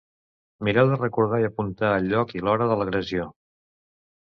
[0.67, 3.31] Mireu de recordar i apuntar el lloc i l’hora de l’agressió.